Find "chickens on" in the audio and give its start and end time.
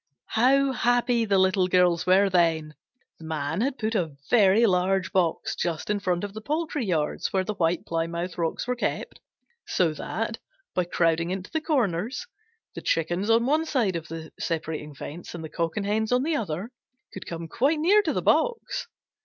12.81-13.45